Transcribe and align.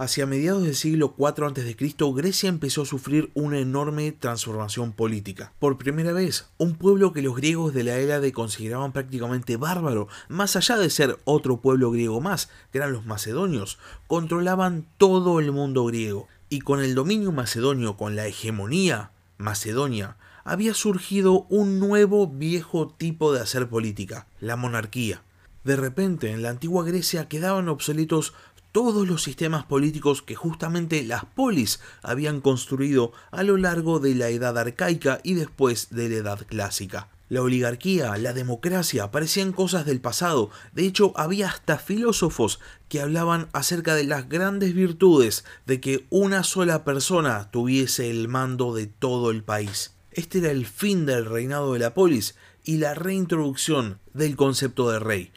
Hacia 0.00 0.24
mediados 0.24 0.62
del 0.62 0.76
siglo 0.76 1.14
IV 1.18 1.44
a.C., 1.44 1.76
Grecia 2.14 2.48
empezó 2.48 2.80
a 2.80 2.86
sufrir 2.86 3.30
una 3.34 3.58
enorme 3.58 4.12
transformación 4.12 4.92
política. 4.92 5.52
Por 5.58 5.76
primera 5.76 6.14
vez, 6.14 6.46
un 6.56 6.74
pueblo 6.74 7.12
que 7.12 7.20
los 7.20 7.36
griegos 7.36 7.74
de 7.74 7.84
la 7.84 7.98
Hélade 7.98 8.32
consideraban 8.32 8.92
prácticamente 8.92 9.58
bárbaro, 9.58 10.08
más 10.30 10.56
allá 10.56 10.78
de 10.78 10.88
ser 10.88 11.18
otro 11.24 11.60
pueblo 11.60 11.90
griego 11.90 12.22
más, 12.22 12.48
que 12.72 12.78
eran 12.78 12.94
los 12.94 13.04
macedonios, 13.04 13.78
controlaban 14.06 14.86
todo 14.96 15.38
el 15.38 15.52
mundo 15.52 15.84
griego. 15.84 16.28
Y 16.48 16.60
con 16.60 16.80
el 16.80 16.94
dominio 16.94 17.30
macedonio, 17.30 17.98
con 17.98 18.16
la 18.16 18.26
hegemonía 18.26 19.10
macedonia, 19.36 20.16
había 20.44 20.72
surgido 20.72 21.44
un 21.50 21.78
nuevo 21.78 22.26
viejo 22.26 22.88
tipo 22.88 23.34
de 23.34 23.40
hacer 23.40 23.68
política, 23.68 24.28
la 24.40 24.56
monarquía. 24.56 25.22
De 25.62 25.76
repente, 25.76 26.30
en 26.30 26.42
la 26.42 26.48
antigua 26.48 26.84
Grecia 26.84 27.28
quedaban 27.28 27.68
obsoletos 27.68 28.32
todos 28.72 29.06
los 29.06 29.22
sistemas 29.22 29.64
políticos 29.64 30.22
que 30.22 30.34
justamente 30.34 31.02
las 31.02 31.24
polis 31.24 31.80
habían 32.02 32.40
construido 32.40 33.12
a 33.30 33.42
lo 33.42 33.56
largo 33.56 34.00
de 34.00 34.14
la 34.14 34.28
edad 34.28 34.56
arcaica 34.58 35.20
y 35.22 35.34
después 35.34 35.88
de 35.90 36.08
la 36.08 36.16
edad 36.16 36.46
clásica. 36.46 37.08
La 37.30 37.42
oligarquía, 37.42 38.16
la 38.16 38.32
democracia 38.32 39.12
parecían 39.12 39.52
cosas 39.52 39.86
del 39.86 40.00
pasado, 40.00 40.50
de 40.72 40.84
hecho 40.84 41.12
había 41.14 41.48
hasta 41.48 41.78
filósofos 41.78 42.58
que 42.88 43.00
hablaban 43.00 43.48
acerca 43.52 43.94
de 43.94 44.02
las 44.02 44.28
grandes 44.28 44.74
virtudes 44.74 45.44
de 45.64 45.80
que 45.80 46.06
una 46.10 46.42
sola 46.42 46.82
persona 46.82 47.48
tuviese 47.52 48.10
el 48.10 48.26
mando 48.26 48.74
de 48.74 48.88
todo 48.88 49.30
el 49.30 49.44
país. 49.44 49.92
Este 50.10 50.38
era 50.38 50.50
el 50.50 50.66
fin 50.66 51.06
del 51.06 51.24
reinado 51.24 51.72
de 51.72 51.78
la 51.78 51.94
polis 51.94 52.34
y 52.64 52.78
la 52.78 52.94
reintroducción 52.94 54.00
del 54.12 54.34
concepto 54.34 54.90
de 54.90 54.98
rey. 54.98 55.30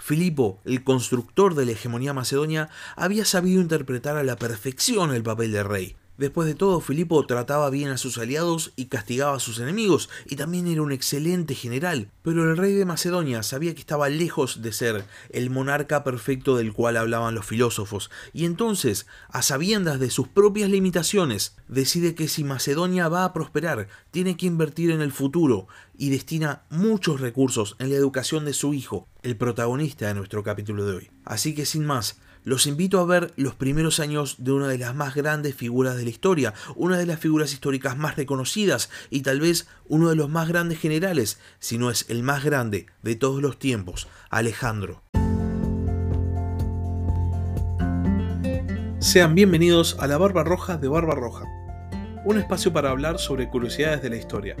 Filipo, 0.00 0.60
el 0.64 0.82
constructor 0.82 1.54
de 1.54 1.66
la 1.66 1.72
hegemonía 1.72 2.14
macedonia, 2.14 2.70
había 2.96 3.24
sabido 3.24 3.60
interpretar 3.60 4.16
a 4.16 4.24
la 4.24 4.36
perfección 4.36 5.12
el 5.14 5.22
papel 5.22 5.52
de 5.52 5.62
rey. 5.62 5.96
Después 6.20 6.46
de 6.46 6.54
todo, 6.54 6.82
Filipo 6.82 7.24
trataba 7.24 7.70
bien 7.70 7.88
a 7.88 7.96
sus 7.96 8.18
aliados 8.18 8.74
y 8.76 8.88
castigaba 8.88 9.36
a 9.38 9.40
sus 9.40 9.58
enemigos, 9.58 10.10
y 10.26 10.36
también 10.36 10.66
era 10.66 10.82
un 10.82 10.92
excelente 10.92 11.54
general. 11.54 12.10
Pero 12.20 12.42
el 12.44 12.58
rey 12.58 12.74
de 12.74 12.84
Macedonia 12.84 13.42
sabía 13.42 13.72
que 13.72 13.80
estaba 13.80 14.10
lejos 14.10 14.60
de 14.60 14.70
ser 14.74 15.06
el 15.30 15.48
monarca 15.48 16.04
perfecto 16.04 16.58
del 16.58 16.74
cual 16.74 16.98
hablaban 16.98 17.34
los 17.34 17.46
filósofos, 17.46 18.10
y 18.34 18.44
entonces, 18.44 19.06
a 19.30 19.40
sabiendas 19.40 19.98
de 19.98 20.10
sus 20.10 20.28
propias 20.28 20.68
limitaciones, 20.68 21.56
decide 21.68 22.14
que 22.14 22.28
si 22.28 22.44
Macedonia 22.44 23.08
va 23.08 23.24
a 23.24 23.32
prosperar, 23.32 23.88
tiene 24.10 24.36
que 24.36 24.44
invertir 24.44 24.90
en 24.90 25.00
el 25.00 25.12
futuro, 25.12 25.68
y 25.96 26.10
destina 26.10 26.64
muchos 26.68 27.22
recursos 27.22 27.76
en 27.78 27.88
la 27.88 27.96
educación 27.96 28.44
de 28.44 28.52
su 28.52 28.74
hijo, 28.74 29.08
el 29.22 29.38
protagonista 29.38 30.08
de 30.08 30.14
nuestro 30.14 30.42
capítulo 30.42 30.84
de 30.84 30.96
hoy. 30.96 31.10
Así 31.24 31.54
que 31.54 31.64
sin 31.64 31.86
más, 31.86 32.18
los 32.44 32.66
invito 32.66 33.00
a 33.00 33.04
ver 33.04 33.32
los 33.36 33.54
primeros 33.54 34.00
años 34.00 34.36
de 34.38 34.52
una 34.52 34.68
de 34.68 34.78
las 34.78 34.94
más 34.94 35.14
grandes 35.14 35.54
figuras 35.54 35.96
de 35.96 36.04
la 36.04 36.10
historia, 36.10 36.54
una 36.76 36.98
de 36.98 37.06
las 37.06 37.20
figuras 37.20 37.52
históricas 37.52 37.96
más 37.96 38.16
reconocidas 38.16 38.90
y 39.10 39.22
tal 39.22 39.40
vez 39.40 39.68
uno 39.88 40.08
de 40.08 40.16
los 40.16 40.28
más 40.28 40.48
grandes 40.48 40.78
generales, 40.78 41.38
si 41.58 41.78
no 41.78 41.90
es 41.90 42.06
el 42.08 42.22
más 42.22 42.44
grande 42.44 42.86
de 43.02 43.16
todos 43.16 43.42
los 43.42 43.58
tiempos, 43.58 44.08
Alejandro. 44.30 45.02
Sean 48.98 49.34
bienvenidos 49.34 49.96
a 49.98 50.06
la 50.06 50.18
Barba 50.18 50.44
Roja 50.44 50.76
de 50.76 50.88
Barba 50.88 51.14
Roja, 51.14 51.44
un 52.24 52.38
espacio 52.38 52.72
para 52.72 52.90
hablar 52.90 53.18
sobre 53.18 53.48
curiosidades 53.48 54.02
de 54.02 54.10
la 54.10 54.16
historia. 54.16 54.56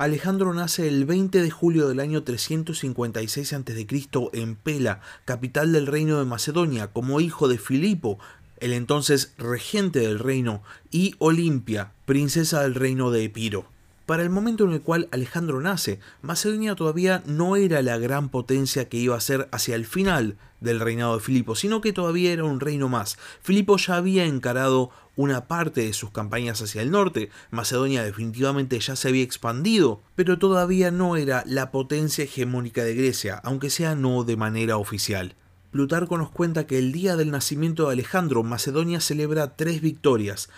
Alejandro 0.00 0.54
nace 0.54 0.88
el 0.88 1.04
20 1.04 1.42
de 1.42 1.50
julio 1.50 1.86
del 1.86 2.00
año 2.00 2.22
356 2.22 3.52
a.C. 3.52 3.86
en 4.32 4.56
Pela, 4.56 5.02
capital 5.26 5.72
del 5.72 5.86
reino 5.86 6.18
de 6.18 6.24
Macedonia, 6.24 6.86
como 6.86 7.20
hijo 7.20 7.48
de 7.48 7.58
Filipo, 7.58 8.18
el 8.60 8.72
entonces 8.72 9.34
regente 9.36 9.98
del 9.98 10.18
reino, 10.18 10.62
y 10.90 11.16
Olimpia, 11.18 11.92
princesa 12.06 12.62
del 12.62 12.76
reino 12.76 13.10
de 13.10 13.24
Epiro. 13.24 13.69
Para 14.10 14.24
el 14.24 14.30
momento 14.30 14.64
en 14.64 14.72
el 14.72 14.82
cual 14.82 15.08
Alejandro 15.12 15.60
nace, 15.60 16.00
Macedonia 16.20 16.74
todavía 16.74 17.22
no 17.26 17.54
era 17.54 17.80
la 17.80 17.96
gran 17.96 18.28
potencia 18.28 18.88
que 18.88 18.96
iba 18.96 19.14
a 19.14 19.20
ser 19.20 19.48
hacia 19.52 19.76
el 19.76 19.86
final 19.86 20.36
del 20.60 20.80
reinado 20.80 21.14
de 21.14 21.22
Filipo, 21.22 21.54
sino 21.54 21.80
que 21.80 21.92
todavía 21.92 22.32
era 22.32 22.42
un 22.42 22.58
reino 22.58 22.88
más. 22.88 23.18
Filipo 23.40 23.76
ya 23.76 23.94
había 23.94 24.24
encarado 24.24 24.90
una 25.14 25.46
parte 25.46 25.82
de 25.82 25.92
sus 25.92 26.10
campañas 26.10 26.60
hacia 26.60 26.82
el 26.82 26.90
norte, 26.90 27.30
Macedonia 27.52 28.02
definitivamente 28.02 28.80
ya 28.80 28.96
se 28.96 29.06
había 29.06 29.22
expandido, 29.22 30.02
pero 30.16 30.40
todavía 30.40 30.90
no 30.90 31.14
era 31.14 31.44
la 31.46 31.70
potencia 31.70 32.24
hegemónica 32.24 32.82
de 32.82 32.96
Grecia, 32.96 33.40
aunque 33.44 33.70
sea 33.70 33.94
no 33.94 34.24
de 34.24 34.36
manera 34.36 34.76
oficial. 34.76 35.36
Plutarco 35.70 36.18
nos 36.18 36.32
cuenta 36.32 36.66
que 36.66 36.78
el 36.78 36.90
día 36.90 37.14
del 37.14 37.30
nacimiento 37.30 37.86
de 37.86 37.92
Alejandro, 37.92 38.42
Macedonia 38.42 38.98
celebra 38.98 39.54
tres 39.54 39.80
victorias, 39.80 40.50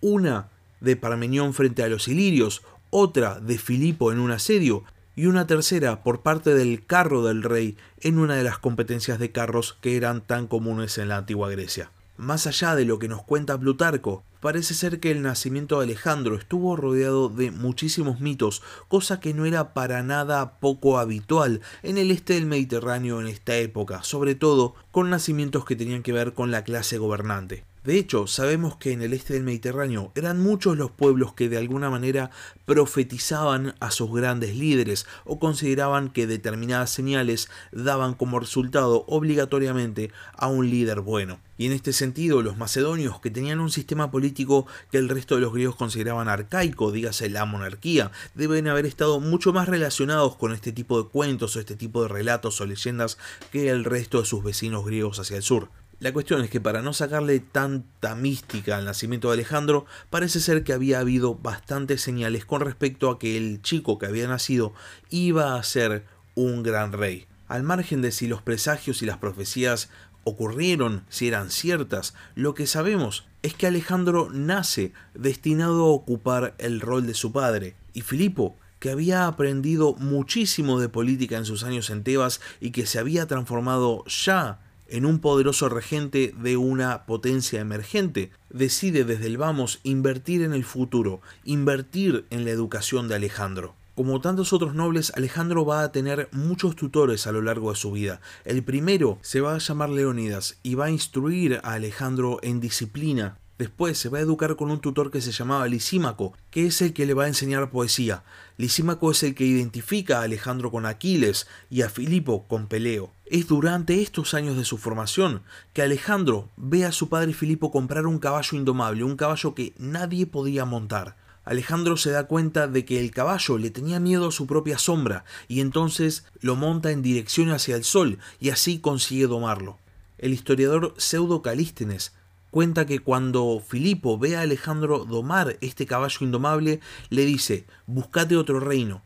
una 0.00 0.50
de 0.80 0.94
Parmenión 0.94 1.54
frente 1.54 1.82
a 1.82 1.88
los 1.88 2.08
ilirios, 2.08 2.62
otra 2.90 3.40
de 3.40 3.58
Filipo 3.58 4.12
en 4.12 4.20
un 4.20 4.30
asedio, 4.30 4.84
y 5.16 5.26
una 5.26 5.46
tercera 5.46 6.02
por 6.02 6.22
parte 6.22 6.54
del 6.54 6.86
carro 6.86 7.22
del 7.22 7.42
rey 7.42 7.76
en 8.00 8.18
una 8.18 8.36
de 8.36 8.44
las 8.44 8.58
competencias 8.58 9.18
de 9.18 9.32
carros 9.32 9.76
que 9.80 9.96
eran 9.96 10.22
tan 10.22 10.46
comunes 10.46 10.96
en 10.98 11.08
la 11.08 11.18
antigua 11.18 11.50
Grecia. 11.50 11.90
Más 12.16 12.46
allá 12.46 12.74
de 12.74 12.84
lo 12.84 12.98
que 12.98 13.08
nos 13.08 13.22
cuenta 13.22 13.58
Plutarco, 13.58 14.24
parece 14.40 14.74
ser 14.74 15.00
que 15.00 15.10
el 15.10 15.22
nacimiento 15.22 15.78
de 15.78 15.84
Alejandro 15.84 16.36
estuvo 16.36 16.76
rodeado 16.76 17.28
de 17.28 17.50
muchísimos 17.50 18.20
mitos, 18.20 18.62
cosa 18.88 19.20
que 19.20 19.34
no 19.34 19.46
era 19.46 19.74
para 19.74 20.02
nada 20.02 20.58
poco 20.58 20.98
habitual 20.98 21.60
en 21.82 21.98
el 21.98 22.10
este 22.10 22.34
del 22.34 22.46
Mediterráneo 22.46 23.20
en 23.20 23.26
esta 23.26 23.56
época, 23.56 24.02
sobre 24.02 24.34
todo 24.34 24.74
con 24.90 25.10
nacimientos 25.10 25.64
que 25.64 25.76
tenían 25.76 26.02
que 26.02 26.12
ver 26.12 26.34
con 26.34 26.50
la 26.50 26.64
clase 26.64 26.98
gobernante. 26.98 27.64
De 27.82 27.96
hecho, 27.96 28.26
sabemos 28.26 28.76
que 28.76 28.92
en 28.92 29.00
el 29.00 29.14
este 29.14 29.32
del 29.32 29.42
Mediterráneo 29.42 30.12
eran 30.14 30.38
muchos 30.38 30.76
los 30.76 30.90
pueblos 30.90 31.32
que 31.32 31.48
de 31.48 31.56
alguna 31.56 31.88
manera 31.88 32.30
profetizaban 32.66 33.74
a 33.80 33.90
sus 33.90 34.12
grandes 34.12 34.54
líderes 34.54 35.06
o 35.24 35.38
consideraban 35.38 36.10
que 36.10 36.26
determinadas 36.26 36.90
señales 36.90 37.48
daban 37.72 38.12
como 38.12 38.38
resultado 38.38 39.06
obligatoriamente 39.08 40.12
a 40.36 40.48
un 40.48 40.68
líder 40.68 41.00
bueno. 41.00 41.40
Y 41.56 41.64
en 41.64 41.72
este 41.72 41.94
sentido, 41.94 42.42
los 42.42 42.58
macedonios, 42.58 43.18
que 43.20 43.30
tenían 43.30 43.60
un 43.60 43.70
sistema 43.70 44.10
político 44.10 44.66
que 44.92 44.98
el 44.98 45.08
resto 45.08 45.36
de 45.36 45.40
los 45.40 45.52
griegos 45.54 45.76
consideraban 45.76 46.28
arcaico, 46.28 46.92
dígase 46.92 47.30
la 47.30 47.46
monarquía, 47.46 48.12
deben 48.34 48.68
haber 48.68 48.84
estado 48.84 49.20
mucho 49.20 49.54
más 49.54 49.70
relacionados 49.70 50.36
con 50.36 50.52
este 50.52 50.72
tipo 50.72 51.02
de 51.02 51.08
cuentos 51.08 51.56
o 51.56 51.60
este 51.60 51.76
tipo 51.76 52.02
de 52.02 52.08
relatos 52.08 52.60
o 52.60 52.66
leyendas 52.66 53.16
que 53.50 53.70
el 53.70 53.84
resto 53.84 54.20
de 54.20 54.26
sus 54.26 54.44
vecinos 54.44 54.84
griegos 54.84 55.18
hacia 55.18 55.38
el 55.38 55.42
sur. 55.42 55.70
La 56.00 56.14
cuestión 56.14 56.42
es 56.42 56.48
que 56.48 56.62
para 56.62 56.80
no 56.80 56.94
sacarle 56.94 57.40
tanta 57.40 58.14
mística 58.14 58.78
al 58.78 58.86
nacimiento 58.86 59.28
de 59.28 59.34
Alejandro, 59.34 59.84
parece 60.08 60.40
ser 60.40 60.64
que 60.64 60.72
había 60.72 60.98
habido 60.98 61.34
bastantes 61.34 62.00
señales 62.00 62.46
con 62.46 62.62
respecto 62.62 63.10
a 63.10 63.18
que 63.18 63.36
el 63.36 63.60
chico 63.60 63.98
que 63.98 64.06
había 64.06 64.26
nacido 64.26 64.72
iba 65.10 65.56
a 65.56 65.62
ser 65.62 66.06
un 66.34 66.62
gran 66.62 66.92
rey. 66.92 67.26
Al 67.48 67.64
margen 67.64 68.00
de 68.00 68.12
si 68.12 68.28
los 68.28 68.40
presagios 68.40 69.02
y 69.02 69.06
las 69.06 69.18
profecías 69.18 69.90
ocurrieron, 70.24 71.04
si 71.10 71.28
eran 71.28 71.50
ciertas, 71.50 72.14
lo 72.34 72.54
que 72.54 72.66
sabemos 72.66 73.26
es 73.42 73.52
que 73.52 73.66
Alejandro 73.66 74.30
nace 74.32 74.94
destinado 75.12 75.84
a 75.84 75.90
ocupar 75.90 76.54
el 76.56 76.80
rol 76.80 77.06
de 77.06 77.14
su 77.14 77.30
padre, 77.30 77.76
y 77.92 78.00
Filipo, 78.00 78.56
que 78.78 78.90
había 78.90 79.26
aprendido 79.26 79.92
muchísimo 79.96 80.80
de 80.80 80.88
política 80.88 81.36
en 81.36 81.44
sus 81.44 81.62
años 81.62 81.90
en 81.90 82.04
Tebas 82.04 82.40
y 82.58 82.70
que 82.70 82.86
se 82.86 82.98
había 82.98 83.26
transformado 83.26 84.02
ya 84.06 84.60
en 84.90 85.06
un 85.06 85.20
poderoso 85.20 85.68
regente 85.68 86.34
de 86.36 86.56
una 86.56 87.06
potencia 87.06 87.60
emergente, 87.60 88.30
decide 88.50 89.04
desde 89.04 89.26
el 89.26 89.38
vamos 89.38 89.80
invertir 89.82 90.42
en 90.42 90.52
el 90.52 90.64
futuro, 90.64 91.20
invertir 91.44 92.26
en 92.30 92.44
la 92.44 92.50
educación 92.50 93.08
de 93.08 93.14
Alejandro. 93.14 93.74
Como 93.94 94.20
tantos 94.20 94.52
otros 94.52 94.74
nobles, 94.74 95.12
Alejandro 95.14 95.66
va 95.66 95.82
a 95.82 95.92
tener 95.92 96.28
muchos 96.32 96.74
tutores 96.74 97.26
a 97.26 97.32
lo 97.32 97.42
largo 97.42 97.70
de 97.70 97.76
su 97.76 97.92
vida. 97.92 98.20
El 98.44 98.62
primero 98.62 99.18
se 99.20 99.40
va 99.40 99.54
a 99.54 99.58
llamar 99.58 99.90
Leónidas 99.90 100.58
y 100.62 100.74
va 100.74 100.86
a 100.86 100.90
instruir 100.90 101.60
a 101.62 101.74
Alejandro 101.74 102.38
en 102.42 102.60
disciplina, 102.60 103.36
Después 103.60 103.98
se 103.98 104.08
va 104.08 104.16
a 104.16 104.22
educar 104.22 104.56
con 104.56 104.70
un 104.70 104.80
tutor 104.80 105.10
que 105.10 105.20
se 105.20 105.32
llamaba 105.32 105.68
Lisímaco, 105.68 106.32
que 106.50 106.64
es 106.64 106.80
el 106.80 106.94
que 106.94 107.04
le 107.04 107.12
va 107.12 107.24
a 107.24 107.28
enseñar 107.28 107.68
poesía. 107.68 108.24
Lisímaco 108.56 109.10
es 109.10 109.22
el 109.22 109.34
que 109.34 109.44
identifica 109.44 110.18
a 110.18 110.22
Alejandro 110.22 110.70
con 110.70 110.86
Aquiles 110.86 111.46
y 111.68 111.82
a 111.82 111.90
Filipo 111.90 112.48
con 112.48 112.68
Peleo. 112.68 113.12
Es 113.26 113.48
durante 113.48 114.00
estos 114.00 114.32
años 114.32 114.56
de 114.56 114.64
su 114.64 114.78
formación 114.78 115.42
que 115.74 115.82
Alejandro 115.82 116.48
ve 116.56 116.86
a 116.86 116.90
su 116.90 117.10
padre 117.10 117.34
Filipo 117.34 117.70
comprar 117.70 118.06
un 118.06 118.18
caballo 118.18 118.56
indomable, 118.56 119.04
un 119.04 119.18
caballo 119.18 119.54
que 119.54 119.74
nadie 119.76 120.24
podía 120.24 120.64
montar. 120.64 121.18
Alejandro 121.44 121.98
se 121.98 122.12
da 122.12 122.24
cuenta 122.24 122.66
de 122.66 122.86
que 122.86 122.98
el 122.98 123.10
caballo 123.10 123.58
le 123.58 123.68
tenía 123.68 124.00
miedo 124.00 124.28
a 124.28 124.32
su 124.32 124.46
propia 124.46 124.78
sombra 124.78 125.26
y 125.48 125.60
entonces 125.60 126.24
lo 126.40 126.56
monta 126.56 126.92
en 126.92 127.02
dirección 127.02 127.50
hacia 127.50 127.76
el 127.76 127.84
sol 127.84 128.20
y 128.40 128.48
así 128.48 128.78
consigue 128.78 129.26
domarlo. 129.26 129.76
El 130.16 130.32
historiador 130.32 130.94
Pseudo 130.96 131.42
Calístenes 131.42 132.14
cuenta 132.50 132.86
que 132.86 132.98
cuando 132.98 133.62
Filipo 133.66 134.18
ve 134.18 134.36
a 134.36 134.42
Alejandro 134.42 135.04
domar 135.04 135.56
este 135.60 135.86
caballo 135.86 136.18
indomable, 136.20 136.80
le 137.08 137.24
dice, 137.24 137.64
buscate 137.86 138.36
otro 138.36 138.60
reino, 138.60 139.02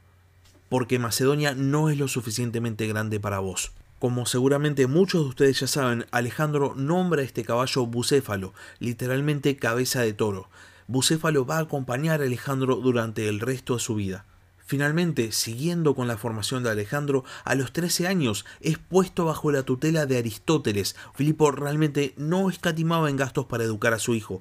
porque 0.68 0.98
Macedonia 0.98 1.54
no 1.54 1.90
es 1.90 1.98
lo 1.98 2.08
suficientemente 2.08 2.86
grande 2.86 3.20
para 3.20 3.38
vos. 3.38 3.72
Como 3.98 4.26
seguramente 4.26 4.86
muchos 4.86 5.22
de 5.22 5.28
ustedes 5.28 5.60
ya 5.60 5.66
saben, 5.66 6.06
Alejandro 6.10 6.74
nombra 6.76 7.22
a 7.22 7.24
este 7.24 7.44
caballo 7.44 7.86
bucéfalo, 7.86 8.52
literalmente 8.78 9.56
cabeza 9.56 10.02
de 10.02 10.12
toro. 10.12 10.48
Bucéfalo 10.86 11.46
va 11.46 11.58
a 11.58 11.62
acompañar 11.62 12.20
a 12.20 12.24
Alejandro 12.24 12.76
durante 12.76 13.28
el 13.28 13.40
resto 13.40 13.74
de 13.74 13.80
su 13.80 13.94
vida. 13.94 14.26
Finalmente, 14.66 15.30
siguiendo 15.32 15.94
con 15.94 16.08
la 16.08 16.16
formación 16.16 16.62
de 16.62 16.70
Alejandro, 16.70 17.24
a 17.44 17.54
los 17.54 17.72
13 17.72 18.06
años 18.06 18.46
es 18.60 18.78
puesto 18.78 19.26
bajo 19.26 19.52
la 19.52 19.62
tutela 19.62 20.06
de 20.06 20.16
Aristóteles. 20.16 20.96
Filipo 21.14 21.50
realmente 21.50 22.14
no 22.16 22.48
escatimaba 22.48 23.10
en 23.10 23.16
gastos 23.16 23.44
para 23.44 23.64
educar 23.64 23.92
a 23.92 23.98
su 23.98 24.14
hijo. 24.14 24.40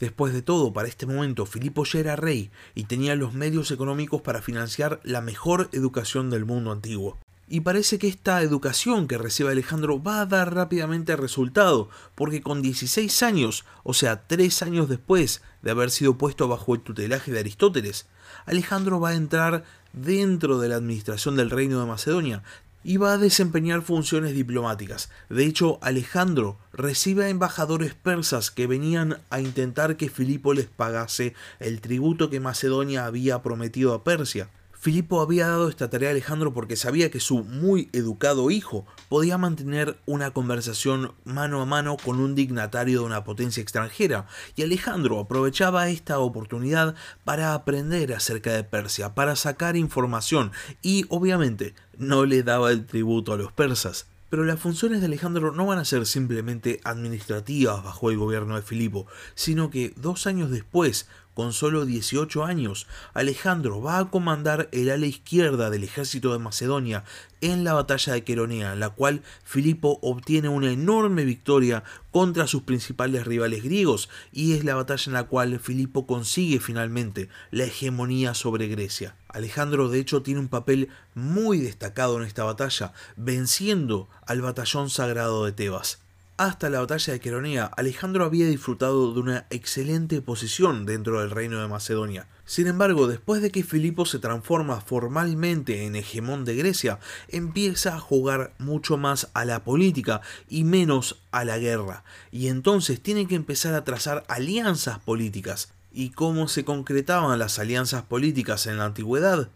Después 0.00 0.32
de 0.32 0.42
todo, 0.42 0.72
para 0.72 0.88
este 0.88 1.06
momento, 1.06 1.44
Filipo 1.44 1.84
ya 1.84 1.98
era 1.98 2.16
rey 2.16 2.50
y 2.74 2.84
tenía 2.84 3.14
los 3.14 3.34
medios 3.34 3.70
económicos 3.70 4.22
para 4.22 4.40
financiar 4.40 5.00
la 5.02 5.20
mejor 5.20 5.68
educación 5.72 6.30
del 6.30 6.46
mundo 6.46 6.72
antiguo. 6.72 7.18
Y 7.50 7.60
parece 7.60 7.98
que 7.98 8.08
esta 8.08 8.42
educación 8.42 9.08
que 9.08 9.18
recibe 9.18 9.50
Alejandro 9.50 10.02
va 10.02 10.20
a 10.20 10.26
dar 10.26 10.54
rápidamente 10.54 11.16
resultado, 11.16 11.88
porque 12.14 12.42
con 12.42 12.62
16 12.62 13.22
años, 13.22 13.64
o 13.84 13.92
sea, 13.94 14.26
3 14.26 14.62
años 14.62 14.88
después 14.88 15.42
de 15.62 15.70
haber 15.70 15.90
sido 15.90 16.16
puesto 16.16 16.46
bajo 16.46 16.74
el 16.74 16.82
tutelaje 16.82 17.32
de 17.32 17.40
Aristóteles, 17.40 18.06
Alejandro 18.48 18.98
va 18.98 19.10
a 19.10 19.14
entrar 19.14 19.64
dentro 19.92 20.58
de 20.58 20.70
la 20.70 20.76
administración 20.76 21.36
del 21.36 21.50
reino 21.50 21.80
de 21.80 21.86
Macedonia 21.86 22.42
y 22.82 22.96
va 22.96 23.12
a 23.12 23.18
desempeñar 23.18 23.82
funciones 23.82 24.34
diplomáticas. 24.34 25.10
De 25.28 25.44
hecho, 25.44 25.78
Alejandro 25.82 26.56
recibe 26.72 27.26
a 27.26 27.28
embajadores 27.28 27.92
persas 27.92 28.50
que 28.50 28.66
venían 28.66 29.18
a 29.28 29.40
intentar 29.40 29.98
que 29.98 30.08
Filipo 30.08 30.54
les 30.54 30.64
pagase 30.64 31.34
el 31.60 31.82
tributo 31.82 32.30
que 32.30 32.40
Macedonia 32.40 33.04
había 33.04 33.42
prometido 33.42 33.92
a 33.92 34.02
Persia. 34.02 34.48
Filipo 34.80 35.20
había 35.20 35.48
dado 35.48 35.68
esta 35.68 35.90
tarea 35.90 36.10
a 36.10 36.12
Alejandro 36.12 36.54
porque 36.54 36.76
sabía 36.76 37.10
que 37.10 37.18
su 37.18 37.42
muy 37.42 37.90
educado 37.92 38.48
hijo 38.52 38.86
podía 39.08 39.36
mantener 39.36 39.98
una 40.06 40.30
conversación 40.30 41.14
mano 41.24 41.60
a 41.60 41.64
mano 41.66 41.96
con 41.96 42.20
un 42.20 42.36
dignatario 42.36 43.00
de 43.00 43.06
una 43.06 43.24
potencia 43.24 43.60
extranjera, 43.60 44.28
y 44.54 44.62
Alejandro 44.62 45.18
aprovechaba 45.18 45.88
esta 45.88 46.20
oportunidad 46.20 46.94
para 47.24 47.54
aprender 47.54 48.12
acerca 48.12 48.52
de 48.52 48.62
Persia, 48.62 49.16
para 49.16 49.34
sacar 49.34 49.76
información, 49.76 50.52
y 50.80 51.06
obviamente 51.08 51.74
no 51.96 52.24
le 52.24 52.44
daba 52.44 52.70
el 52.70 52.86
tributo 52.86 53.32
a 53.32 53.36
los 53.36 53.50
persas. 53.50 54.06
Pero 54.30 54.44
las 54.44 54.60
funciones 54.60 55.00
de 55.00 55.06
Alejandro 55.06 55.52
no 55.52 55.66
van 55.66 55.78
a 55.78 55.86
ser 55.86 56.04
simplemente 56.04 56.80
administrativas 56.84 57.82
bajo 57.82 58.10
el 58.10 58.18
gobierno 58.18 58.56
de 58.56 58.62
Filipo, 58.62 59.06
sino 59.34 59.70
que 59.70 59.94
dos 59.96 60.26
años 60.26 60.50
después, 60.50 61.08
con 61.38 61.52
solo 61.52 61.86
18 61.86 62.44
años, 62.44 62.88
Alejandro 63.14 63.80
va 63.80 64.00
a 64.00 64.10
comandar 64.10 64.68
el 64.72 64.90
ala 64.90 65.06
izquierda 65.06 65.70
del 65.70 65.84
ejército 65.84 66.32
de 66.32 66.40
Macedonia 66.40 67.04
en 67.40 67.62
la 67.62 67.74
batalla 67.74 68.12
de 68.12 68.24
Queronea, 68.24 68.74
la 68.74 68.90
cual 68.90 69.22
Filipo 69.44 70.00
obtiene 70.02 70.48
una 70.48 70.72
enorme 70.72 71.24
victoria 71.24 71.84
contra 72.10 72.48
sus 72.48 72.64
principales 72.64 73.24
rivales 73.24 73.62
griegos, 73.62 74.08
y 74.32 74.54
es 74.54 74.64
la 74.64 74.74
batalla 74.74 75.04
en 75.06 75.12
la 75.12 75.28
cual 75.28 75.60
Filipo 75.60 76.08
consigue 76.08 76.58
finalmente 76.58 77.28
la 77.52 77.66
hegemonía 77.66 78.34
sobre 78.34 78.66
Grecia. 78.66 79.14
Alejandro 79.28 79.88
de 79.88 80.00
hecho 80.00 80.22
tiene 80.22 80.40
un 80.40 80.48
papel 80.48 80.88
muy 81.14 81.58
destacado 81.58 82.18
en 82.18 82.26
esta 82.26 82.42
batalla, 82.42 82.92
venciendo 83.14 84.08
al 84.26 84.42
batallón 84.42 84.90
sagrado 84.90 85.44
de 85.44 85.52
Tebas. 85.52 86.00
Hasta 86.38 86.70
la 86.70 86.78
batalla 86.78 87.14
de 87.14 87.18
Queronea, 87.18 87.64
Alejandro 87.64 88.24
había 88.24 88.46
disfrutado 88.46 89.12
de 89.12 89.18
una 89.18 89.46
excelente 89.50 90.22
posición 90.22 90.86
dentro 90.86 91.20
del 91.20 91.32
reino 91.32 91.60
de 91.60 91.66
Macedonia. 91.66 92.28
Sin 92.44 92.68
embargo, 92.68 93.08
después 93.08 93.42
de 93.42 93.50
que 93.50 93.64
Filipo 93.64 94.06
se 94.06 94.20
transforma 94.20 94.80
formalmente 94.80 95.84
en 95.84 95.96
hegemón 95.96 96.44
de 96.44 96.54
Grecia, 96.54 97.00
empieza 97.26 97.96
a 97.96 97.98
jugar 97.98 98.54
mucho 98.60 98.96
más 98.96 99.30
a 99.34 99.44
la 99.44 99.64
política 99.64 100.20
y 100.48 100.62
menos 100.62 101.20
a 101.32 101.44
la 101.44 101.58
guerra, 101.58 102.04
y 102.30 102.46
entonces 102.46 103.00
tiene 103.00 103.26
que 103.26 103.34
empezar 103.34 103.74
a 103.74 103.82
trazar 103.82 104.22
alianzas 104.28 105.00
políticas. 105.00 105.72
¿Y 105.90 106.10
cómo 106.10 106.46
se 106.46 106.64
concretaban 106.64 107.36
las 107.40 107.58
alianzas 107.58 108.04
políticas 108.04 108.68
en 108.68 108.78
la 108.78 108.84
antigüedad? 108.84 109.50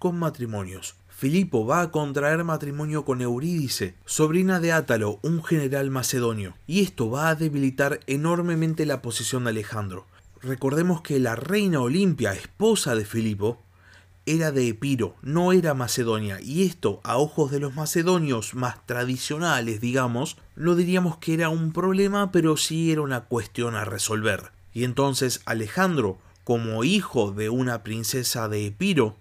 Con 0.00 0.18
matrimonios. 0.18 0.96
Filipo 1.16 1.64
va 1.64 1.80
a 1.80 1.90
contraer 1.92 2.42
matrimonio 2.42 3.04
con 3.04 3.20
Eurídice, 3.22 3.94
sobrina 4.04 4.58
de 4.58 4.72
Átalo, 4.72 5.20
un 5.22 5.44
general 5.44 5.88
macedonio, 5.88 6.54
y 6.66 6.82
esto 6.82 7.08
va 7.08 7.28
a 7.28 7.36
debilitar 7.36 8.00
enormemente 8.08 8.84
la 8.84 9.00
posición 9.00 9.44
de 9.44 9.50
Alejandro. 9.50 10.06
Recordemos 10.42 11.02
que 11.02 11.20
la 11.20 11.36
reina 11.36 11.80
Olimpia, 11.80 12.32
esposa 12.32 12.96
de 12.96 13.04
Filipo, 13.04 13.62
era 14.26 14.50
de 14.50 14.66
Epiro, 14.66 15.14
no 15.22 15.52
era 15.52 15.72
Macedonia, 15.72 16.40
y 16.40 16.64
esto, 16.64 17.00
a 17.04 17.16
ojos 17.16 17.52
de 17.52 17.60
los 17.60 17.76
macedonios 17.76 18.54
más 18.54 18.84
tradicionales, 18.84 19.80
digamos, 19.80 20.36
no 20.56 20.74
diríamos 20.74 21.18
que 21.18 21.34
era 21.34 21.48
un 21.48 21.72
problema, 21.72 22.32
pero 22.32 22.56
sí 22.56 22.90
era 22.90 23.02
una 23.02 23.20
cuestión 23.26 23.76
a 23.76 23.84
resolver. 23.84 24.50
Y 24.72 24.82
entonces 24.82 25.42
Alejandro, 25.46 26.18
como 26.42 26.82
hijo 26.82 27.30
de 27.30 27.50
una 27.50 27.84
princesa 27.84 28.48
de 28.48 28.66
Epiro, 28.66 29.16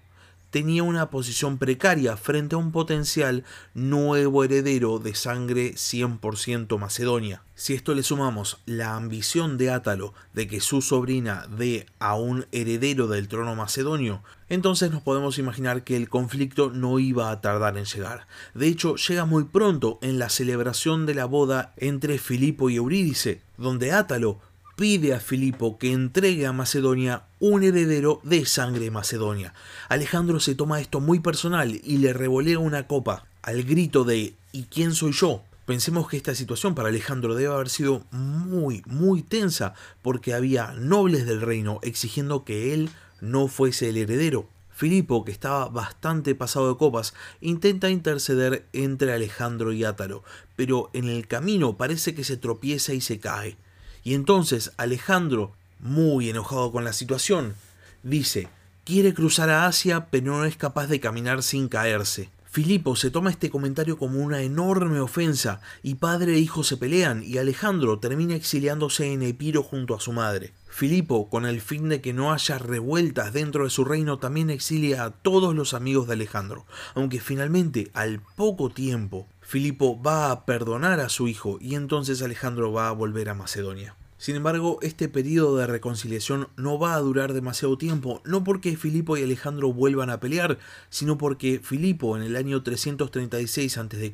tenía 0.53 0.83
una 0.83 1.09
posición 1.09 1.57
precaria 1.57 2.15
frente 2.15 2.53
a 2.53 2.59
un 2.59 2.71
potencial 2.71 3.43
nuevo 3.73 4.43
heredero 4.43 4.99
de 4.99 5.15
sangre 5.15 5.73
100% 5.73 6.77
macedonia. 6.77 7.41
Si 7.55 7.73
esto 7.73 7.95
le 7.95 8.03
sumamos 8.03 8.59
la 8.67 8.95
ambición 8.95 9.57
de 9.57 9.71
Átalo 9.71 10.13
de 10.33 10.47
que 10.47 10.61
su 10.61 10.83
sobrina 10.83 11.47
dé 11.57 11.87
a 11.97 12.13
un 12.13 12.45
heredero 12.51 13.07
del 13.07 13.29
trono 13.29 13.55
macedonio, 13.55 14.21
entonces 14.47 14.91
nos 14.91 15.01
podemos 15.01 15.39
imaginar 15.39 15.83
que 15.83 15.97
el 15.97 16.07
conflicto 16.07 16.69
no 16.69 16.99
iba 16.99 17.31
a 17.31 17.41
tardar 17.41 17.75
en 17.79 17.85
llegar. 17.85 18.27
De 18.53 18.67
hecho, 18.67 18.95
llega 18.95 19.25
muy 19.25 19.45
pronto 19.45 19.97
en 20.03 20.19
la 20.19 20.29
celebración 20.29 21.07
de 21.07 21.15
la 21.15 21.25
boda 21.25 21.73
entre 21.77 22.19
Filipo 22.19 22.69
y 22.69 22.75
Eurídice, 22.75 23.41
donde 23.57 23.91
Átalo 23.91 24.39
pide 24.75 25.13
a 25.13 25.19
Filipo 25.19 25.77
que 25.77 25.91
entregue 25.91 26.45
a 26.45 26.53
Macedonia 26.53 27.23
un 27.39 27.63
heredero 27.63 28.19
de 28.23 28.45
sangre 28.45 28.89
macedonia. 28.91 29.53
Alejandro 29.89 30.39
se 30.39 30.55
toma 30.55 30.81
esto 30.81 30.99
muy 30.99 31.19
personal 31.19 31.79
y 31.83 31.97
le 31.97 32.13
revolea 32.13 32.59
una 32.59 32.87
copa 32.87 33.25
al 33.41 33.63
grito 33.63 34.03
de 34.03 34.33
¿y 34.51 34.63
quién 34.63 34.93
soy 34.93 35.11
yo? 35.11 35.43
Pensemos 35.65 36.09
que 36.09 36.17
esta 36.17 36.35
situación 36.35 36.75
para 36.75 36.89
Alejandro 36.89 37.35
debe 37.35 37.53
haber 37.53 37.69
sido 37.69 38.03
muy, 38.11 38.83
muy 38.85 39.21
tensa, 39.21 39.73
porque 40.01 40.33
había 40.33 40.73
nobles 40.73 41.25
del 41.25 41.39
reino 41.39 41.79
exigiendo 41.83 42.43
que 42.43 42.73
él 42.73 42.89
no 43.21 43.47
fuese 43.47 43.89
el 43.89 43.97
heredero. 43.97 44.47
Filipo, 44.75 45.23
que 45.23 45.31
estaba 45.31 45.69
bastante 45.69 46.35
pasado 46.35 46.67
de 46.67 46.77
copas, 46.77 47.13
intenta 47.39 47.89
interceder 47.89 48.65
entre 48.73 49.13
Alejandro 49.13 49.71
y 49.71 49.85
Átalo, 49.85 50.23
pero 50.57 50.89
en 50.93 51.07
el 51.07 51.27
camino 51.27 51.77
parece 51.77 52.13
que 52.13 52.23
se 52.25 52.37
tropieza 52.37 52.93
y 52.93 52.99
se 52.99 53.19
cae. 53.19 53.55
Y 54.03 54.13
entonces 54.13 54.71
Alejandro, 54.77 55.53
muy 55.79 56.29
enojado 56.29 56.71
con 56.71 56.83
la 56.83 56.93
situación, 56.93 57.55
dice, 58.03 58.49
quiere 58.83 59.13
cruzar 59.13 59.49
a 59.49 59.65
Asia 59.65 60.07
pero 60.11 60.37
no 60.37 60.45
es 60.45 60.57
capaz 60.57 60.87
de 60.87 60.99
caminar 60.99 61.43
sin 61.43 61.67
caerse. 61.67 62.29
Filipo 62.53 62.95
se 62.95 63.09
toma 63.09 63.31
este 63.31 63.49
comentario 63.49 63.97
como 63.97 64.19
una 64.19 64.43
enorme 64.43 64.99
ofensa 64.99 65.59
y 65.81 65.95
padre 65.95 66.35
e 66.35 66.37
hijo 66.37 66.63
se 66.63 66.77
pelean 66.77 67.23
y 67.25 67.39
Alejandro 67.39 67.97
termina 67.97 68.35
exiliándose 68.35 69.11
en 69.11 69.23
Epiro 69.23 69.63
junto 69.63 69.95
a 69.95 69.99
su 69.99 70.11
madre. 70.11 70.53
Filipo, 70.67 71.29
con 71.29 71.47
el 71.47 71.61
fin 71.61 71.89
de 71.89 71.99
que 71.99 72.13
no 72.13 72.31
haya 72.31 72.59
revueltas 72.59 73.33
dentro 73.33 73.63
de 73.63 73.71
su 73.71 73.85
reino, 73.85 74.19
también 74.19 74.51
exilia 74.51 75.03
a 75.03 75.09
todos 75.09 75.55
los 75.55 75.73
amigos 75.73 76.05
de 76.05 76.13
Alejandro, 76.13 76.65
aunque 76.93 77.19
finalmente, 77.19 77.89
al 77.95 78.21
poco 78.35 78.69
tiempo, 78.69 79.27
Filipo 79.43 80.01
va 80.01 80.31
a 80.31 80.45
perdonar 80.45 80.99
a 80.99 81.09
su 81.09 81.27
hijo 81.27 81.57
y 81.61 81.75
entonces 81.75 82.21
Alejandro 82.21 82.71
va 82.71 82.87
a 82.87 82.93
volver 82.93 83.29
a 83.29 83.33
Macedonia. 83.35 83.95
Sin 84.23 84.37
embargo, 84.37 84.79
este 84.81 85.09
periodo 85.09 85.57
de 85.57 85.67
reconciliación 85.67 86.47
no 86.55 86.79
va 86.79 86.95
a 86.95 86.99
durar 86.99 87.33
demasiado 87.33 87.77
tiempo, 87.77 88.21
no 88.23 88.45
porque 88.45 88.77
Filipo 88.77 89.17
y 89.17 89.23
Alejandro 89.23 89.73
vuelvan 89.73 90.09
a 90.09 90.21
pelear, 90.21 90.59
sino 90.89 91.17
porque 91.17 91.59
Filipo 91.61 92.15
en 92.15 92.23
el 92.23 92.37
año 92.37 92.63
336 92.63 93.77
a.C. 93.77 94.13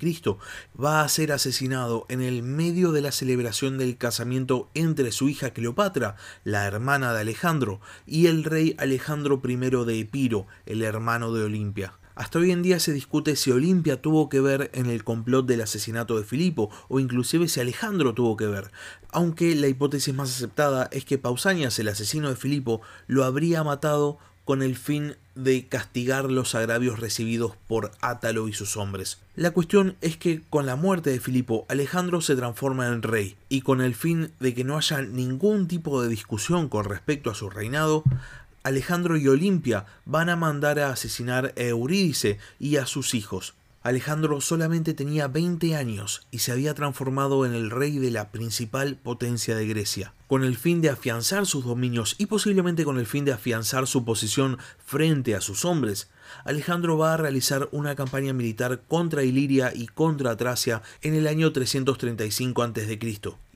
va 0.83 1.01
a 1.01 1.09
ser 1.09 1.31
asesinado 1.31 2.07
en 2.09 2.23
el 2.23 2.41
medio 2.41 2.91
de 2.91 3.01
la 3.01 3.11
celebración 3.11 3.77
del 3.77 3.97
casamiento 3.97 4.71
entre 4.73 5.11
su 5.11 5.29
hija 5.29 5.51
Cleopatra, 5.51 6.15
la 6.43 6.65
hermana 6.65 7.13
de 7.13 7.21
Alejandro, 7.21 7.79
y 8.07 8.25
el 8.25 8.45
rey 8.45 8.75
Alejandro 8.79 9.39
I 9.47 9.57
de 9.57 9.99
Epiro, 9.99 10.47
el 10.65 10.81
hermano 10.81 11.31
de 11.33 11.43
Olimpia. 11.43 11.93
Hasta 12.19 12.39
hoy 12.39 12.51
en 12.51 12.61
día 12.61 12.81
se 12.81 12.91
discute 12.91 13.37
si 13.37 13.49
Olimpia 13.49 14.01
tuvo 14.01 14.27
que 14.27 14.41
ver 14.41 14.71
en 14.73 14.87
el 14.87 15.05
complot 15.05 15.45
del 15.45 15.61
asesinato 15.61 16.17
de 16.17 16.25
Filipo 16.25 16.69
o 16.89 16.99
inclusive 16.99 17.47
si 17.47 17.61
Alejandro 17.61 18.13
tuvo 18.13 18.35
que 18.35 18.45
ver, 18.45 18.71
aunque 19.09 19.55
la 19.55 19.69
hipótesis 19.69 20.13
más 20.13 20.29
aceptada 20.29 20.89
es 20.91 21.05
que 21.05 21.17
Pausanias, 21.17 21.79
el 21.79 21.87
asesino 21.87 22.27
de 22.27 22.35
Filipo, 22.35 22.81
lo 23.07 23.23
habría 23.23 23.63
matado 23.63 24.17
con 24.43 24.63
el 24.63 24.75
fin 24.75 25.15
de 25.35 25.67
castigar 25.67 26.25
los 26.25 26.55
agravios 26.55 26.99
recibidos 26.99 27.53
por 27.67 27.91
Átalo 28.01 28.49
y 28.49 28.53
sus 28.53 28.75
hombres. 28.75 29.19
La 29.35 29.51
cuestión 29.51 29.95
es 30.01 30.17
que 30.17 30.41
con 30.49 30.65
la 30.65 30.75
muerte 30.75 31.11
de 31.11 31.19
Filipo, 31.21 31.65
Alejandro 31.69 32.19
se 32.19 32.35
transforma 32.35 32.87
en 32.87 33.01
rey, 33.01 33.37
y 33.47 33.61
con 33.61 33.79
el 33.79 33.95
fin 33.95 34.31
de 34.39 34.53
que 34.53 34.63
no 34.65 34.75
haya 34.75 35.03
ningún 35.03 35.67
tipo 35.67 36.01
de 36.01 36.09
discusión 36.09 36.67
con 36.67 36.83
respecto 36.83 37.29
a 37.29 37.35
su 37.35 37.49
reinado, 37.49 38.03
Alejandro 38.63 39.17
y 39.17 39.27
Olimpia 39.27 39.85
van 40.05 40.29
a 40.29 40.35
mandar 40.35 40.79
a 40.79 40.91
asesinar 40.91 41.53
a 41.57 41.61
Eurídice 41.61 42.39
y 42.59 42.77
a 42.77 42.85
sus 42.85 43.13
hijos. 43.13 43.55
Alejandro 43.81 44.41
solamente 44.41 44.93
tenía 44.93 45.29
20 45.29 45.73
años 45.77 46.27
y 46.31 46.39
se 46.39 46.51
había 46.51 46.73
transformado 46.73 47.45
en 47.45 47.53
el 47.53 47.71
rey 47.71 47.97
de 47.97 48.11
la 48.11 48.29
principal 48.29 48.97
potencia 48.97 49.55
de 49.55 49.65
Grecia, 49.67 50.13
con 50.27 50.43
el 50.43 50.57
fin 50.57 50.81
de 50.81 50.89
afianzar 50.89 51.45
sus 51.45 51.63
dominios 51.63 52.15
y 52.17 52.25
posiblemente 52.25 52.83
con 52.83 52.99
el 52.99 53.05
fin 53.05 53.23
de 53.23 53.31
afianzar 53.31 53.87
su 53.87 54.03
posición 54.03 54.57
frente 54.85 55.33
a 55.33 55.39
sus 55.39 55.63
hombres. 55.63 56.09
Alejandro 56.43 56.97
va 56.97 57.13
a 57.13 57.17
realizar 57.17 57.69
una 57.71 57.95
campaña 57.95 58.33
militar 58.33 58.81
contra 58.85 59.23
Iliria 59.23 59.71
y 59.73 59.87
contra 59.87 60.35
Tracia 60.35 60.81
en 61.01 61.13
el 61.13 61.25
año 61.25 61.53
335 61.53 62.61
a.C. 62.61 62.99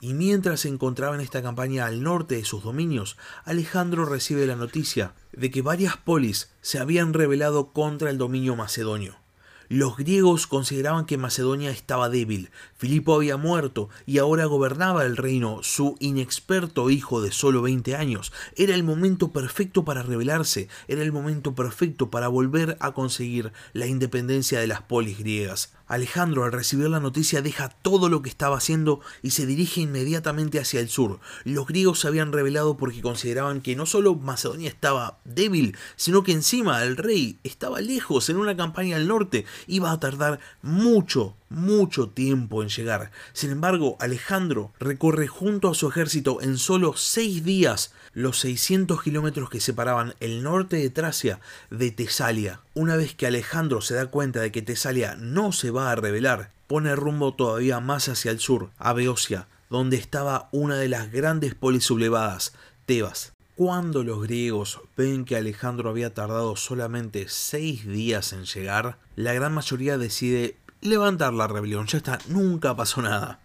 Y 0.00 0.14
mientras 0.14 0.60
se 0.60 0.68
encontraba 0.68 1.14
en 1.14 1.20
esta 1.20 1.42
campaña 1.42 1.84
al 1.84 2.02
norte 2.02 2.36
de 2.36 2.46
sus 2.46 2.62
dominios, 2.62 3.18
Alejandro 3.44 4.06
recibe 4.06 4.46
la 4.46 4.56
noticia 4.56 5.12
de 5.32 5.50
que 5.50 5.60
varias 5.60 5.98
polis 5.98 6.50
se 6.62 6.78
habían 6.78 7.12
rebelado 7.12 7.74
contra 7.74 8.08
el 8.08 8.16
dominio 8.16 8.56
macedonio. 8.56 9.23
Los 9.68 9.96
griegos 9.96 10.46
consideraban 10.46 11.06
que 11.06 11.18
Macedonia 11.18 11.70
estaba 11.70 12.08
débil, 12.08 12.50
Filipo 12.76 13.14
había 13.14 13.36
muerto 13.36 13.88
y 14.06 14.18
ahora 14.18 14.44
gobernaba 14.44 15.04
el 15.04 15.16
reino 15.16 15.60
su 15.62 15.96
inexperto 16.00 16.90
hijo 16.90 17.22
de 17.22 17.32
solo 17.32 17.62
20 17.62 17.96
años. 17.96 18.32
Era 18.56 18.74
el 18.74 18.84
momento 18.84 19.32
perfecto 19.32 19.84
para 19.84 20.02
rebelarse, 20.02 20.68
era 20.88 21.02
el 21.02 21.12
momento 21.12 21.54
perfecto 21.54 22.10
para 22.10 22.28
volver 22.28 22.76
a 22.80 22.92
conseguir 22.92 23.52
la 23.72 23.86
independencia 23.86 24.60
de 24.60 24.66
las 24.66 24.82
polis 24.82 25.18
griegas. 25.18 25.72
Alejandro 25.86 26.44
al 26.44 26.52
recibir 26.52 26.88
la 26.88 27.00
noticia 27.00 27.42
deja 27.42 27.68
todo 27.68 28.08
lo 28.08 28.22
que 28.22 28.30
estaba 28.30 28.56
haciendo 28.56 29.00
y 29.22 29.30
se 29.30 29.46
dirige 29.46 29.82
inmediatamente 29.82 30.58
hacia 30.58 30.80
el 30.80 30.88
sur. 30.88 31.20
Los 31.44 31.66
griegos 31.66 32.00
se 32.00 32.08
habían 32.08 32.32
rebelado 32.32 32.76
porque 32.76 33.02
consideraban 33.02 33.60
que 33.60 33.76
no 33.76 33.86
solo 33.86 34.14
Macedonia 34.14 34.68
estaba 34.68 35.18
débil, 35.24 35.76
sino 35.96 36.22
que 36.22 36.32
encima 36.32 36.82
el 36.82 36.96
rey 36.96 37.38
estaba 37.44 37.80
lejos 37.80 38.28
en 38.30 38.36
una 38.36 38.56
campaña 38.56 38.96
al 38.96 39.08
norte, 39.08 39.44
iba 39.66 39.90
a 39.90 40.00
tardar 40.00 40.40
mucho, 40.62 41.36
mucho 41.48 42.08
tiempo 42.08 42.62
en 42.62 42.68
llegar. 42.68 43.10
Sin 43.32 43.50
embargo, 43.50 43.96
Alejandro 44.00 44.72
recorre 44.78 45.26
junto 45.26 45.70
a 45.70 45.74
su 45.74 45.88
ejército 45.88 46.40
en 46.42 46.58
solo 46.58 46.94
seis 46.96 47.44
días 47.44 47.92
los 48.12 48.38
600 48.40 49.02
kilómetros 49.02 49.50
que 49.50 49.60
separaban 49.60 50.14
el 50.20 50.42
norte 50.42 50.76
de 50.76 50.90
Tracia 50.90 51.40
de 51.70 51.90
Tesalia. 51.90 52.60
Una 52.74 52.96
vez 52.96 53.14
que 53.14 53.26
Alejandro 53.26 53.80
se 53.80 53.94
da 53.94 54.06
cuenta 54.06 54.40
de 54.40 54.52
que 54.52 54.62
Tesalia 54.62 55.16
no 55.16 55.52
se 55.52 55.70
va 55.70 55.90
a 55.90 55.96
rebelar, 55.96 56.50
pone 56.66 56.94
rumbo 56.96 57.34
todavía 57.34 57.80
más 57.80 58.08
hacia 58.08 58.30
el 58.30 58.38
sur, 58.38 58.70
a 58.78 58.92
Beocia, 58.92 59.48
donde 59.70 59.96
estaba 59.96 60.48
una 60.52 60.76
de 60.76 60.88
las 60.88 61.10
grandes 61.10 61.54
polis 61.54 61.84
sublevadas, 61.84 62.54
Tebas. 62.86 63.32
Cuando 63.56 64.02
los 64.02 64.20
griegos 64.20 64.80
ven 64.96 65.24
que 65.24 65.36
Alejandro 65.36 65.88
había 65.88 66.12
tardado 66.12 66.56
solamente 66.56 67.26
seis 67.28 67.86
días 67.86 68.32
en 68.32 68.46
llegar, 68.46 68.98
la 69.14 69.32
gran 69.32 69.54
mayoría 69.54 69.96
decide 69.96 70.56
levantar 70.84 71.32
la 71.32 71.48
rebelión, 71.48 71.86
ya 71.86 71.98
está, 71.98 72.18
nunca 72.28 72.76
pasó 72.76 73.02
nada. 73.02 73.40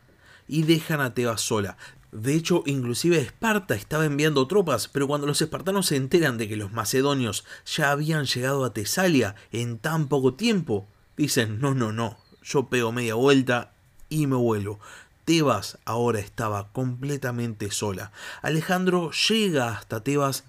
Y 0.48 0.64
dejan 0.64 1.02
a 1.02 1.14
Tebas 1.14 1.42
sola. 1.42 1.78
De 2.12 2.34
hecho, 2.34 2.64
inclusive 2.66 3.20
Esparta 3.20 3.76
estaba 3.76 4.06
enviando 4.06 4.48
tropas, 4.48 4.88
pero 4.88 5.08
cuando 5.08 5.28
los 5.28 5.42
espartanos 5.42 5.88
se 5.88 5.96
enteran 5.96 6.38
de 6.38 6.48
que 6.48 6.58
los 6.58 6.72
macedonios 6.72 7.46
ya 7.66 7.92
habían 7.92 8.26
llegado 8.26 8.66
a 8.66 8.74
Tesalia 8.74 9.36
en 9.52 9.78
tan 9.78 10.08
poco 10.08 10.34
tiempo, 10.34 10.88
dicen, 11.18 11.60
no, 11.60 11.76
no, 11.76 11.92
no, 11.92 12.18
yo 12.44 12.68
pego 12.68 12.92
media 12.92 13.14
vuelta 13.14 13.74
y 14.10 14.26
me 14.28 14.36
vuelvo. 14.36 14.80
Tebas 15.24 15.78
ahora 15.86 16.20
estaba 16.20 16.70
completamente 16.72 17.70
sola. 17.70 18.12
Alejandro 18.42 19.12
llega 19.12 19.70
hasta 19.70 20.04
Tebas 20.04 20.46